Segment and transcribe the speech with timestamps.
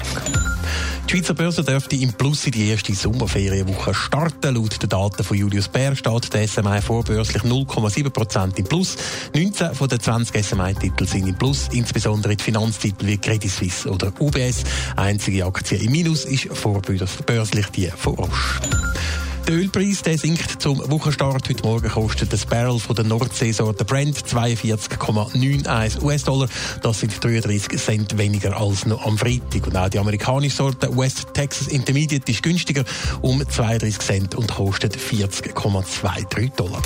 [1.12, 4.56] Die Schweizer Börse dürfte im Plus in die erste Sommerferienwoche starten.
[4.56, 8.96] Laut den Daten von Julius Bär steht der SMI vorbörslich 0,7% im Plus.
[9.36, 14.14] 19 von den 20 SMI-Titeln sind im Plus, insbesondere die Finanztitel wie Credit Suisse oder
[14.22, 14.64] UBS.
[14.96, 18.81] Einzige Aktie im Minus ist vorbörslich die von Roche.
[19.48, 21.50] Der Ölpreis der sinkt zum Wochenstart.
[21.50, 26.48] Heute Morgen kostet das Barrel von der Nordseesorte Brent 42,91 US-Dollar.
[26.82, 29.68] Das sind 33 Cent weniger als noch am Freitag.
[29.68, 32.84] Und auch die amerikanische Sorte West Texas Intermediate ist günstiger
[33.22, 36.82] um 32 Cent und kostet 40,23 Dollar.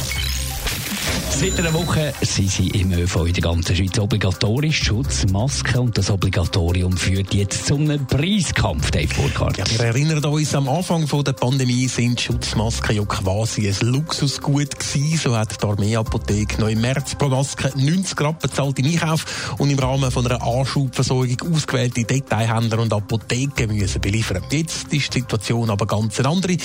[1.37, 6.09] Seit einer Woche sind sie im ÖV in der ganzen Schweiz obligatorisch Schutzmasken und das
[6.09, 9.57] Obligatorium führt jetzt zum Preiskampf, Dave Burkhardt.
[9.57, 15.17] Ja, wir erinnern uns, am Anfang der Pandemie sind Schutzmasken ja quasi ein Luxusgut gewesen.
[15.17, 19.69] So hat die Armeeapotheke noch im März pro Maske 90 Rappen bezahlt im Einkauf und
[19.69, 24.41] im Rahmen von einer Anschubversorgung ausgewählte Detailhändler und Apotheken müssen beliefern.
[24.49, 26.55] Jetzt ist die Situation aber ganz eine andere.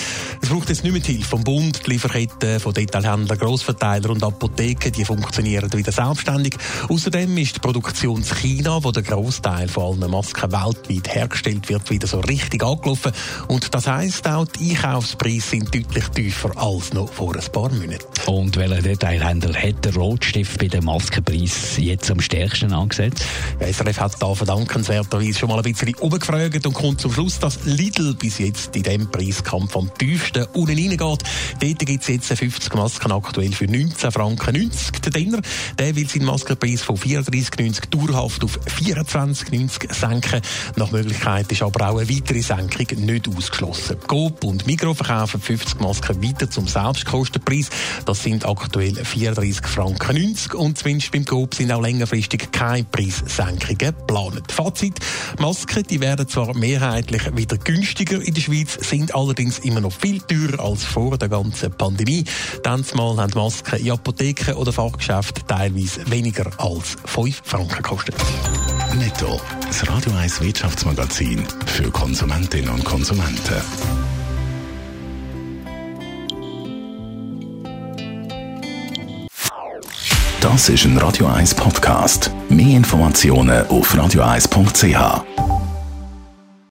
[0.40, 4.22] Es braucht jetzt nicht mehr die Hilfe vom Bund, die Lieferketten von Detailhändlern, Grossverteiler und
[4.22, 6.54] Apotheken, die funktionieren wieder selbstständig.
[6.88, 11.88] Außerdem ist die Produktion in China, wo der Großteil von allen Masken weltweit hergestellt wird,
[11.88, 13.12] wieder so richtig angelaufen.
[13.48, 18.04] Und das heisst auch, die Einkaufspreise sind deutlich tiefer als noch vor ein paar Monaten.
[18.26, 23.24] Und welcher Detailhändler hat der Rotstift bei dem Maskenpreis jetzt am stärksten angesetzt?
[23.60, 27.64] Ja, SRF hat da verdankenswerterweise schon mal ein bisschen umgefragt und kommt zum Schluss, dass
[27.64, 31.00] Lidl bis jetzt in diesem Preiskampf am tiefsten unten reingeht.
[31.00, 35.00] Dort gibt es jetzt 50 Masken aktuell für 19 Franken 90.
[35.02, 35.40] Der Dinner,
[35.78, 40.40] der will seinen Maskenpreis von 34,90 dauerhaft auf 24,90 senken.
[40.76, 43.96] Nach Möglichkeit ist aber auch eine weitere Senkung nicht ausgeschlossen.
[44.06, 47.70] Coop und Migros verkaufen 50 Masken weiter zum Selbstkostenpreis.
[48.04, 53.78] Das sind aktuell 34 Franken 90 und zumindest beim Coop sind auch längerfristig keine Preissenkungen
[53.78, 54.52] geplant.
[54.52, 54.98] Fazit,
[55.38, 60.20] Masken, die werden zwar mehrheitlich wieder günstiger in der Schweiz, sind allerdings immer noch viel
[60.20, 62.24] teurer als vor der ganzen Pandemie.
[62.62, 68.14] Dann mal haben Masken in Apotheken oder Fachgeschäften teilweise weniger als 5 Franken gekostet.
[68.96, 69.40] Netto.
[69.66, 73.62] Das Radio 1 Wirtschaftsmagazin für Konsumentinnen und Konsumenten.
[80.40, 82.30] Das ist ein Radio 1 Podcast.
[82.48, 85.49] Mehr Informationen auf radio1.ch.